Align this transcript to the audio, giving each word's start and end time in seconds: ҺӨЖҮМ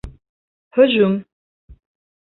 ҺӨЖҮМ 0.79 1.15